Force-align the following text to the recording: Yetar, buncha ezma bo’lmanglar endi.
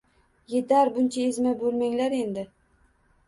Yetar, 0.53 0.89
buncha 0.95 1.27
ezma 1.33 1.53
bo’lmanglar 1.59 2.15
endi. 2.23 2.47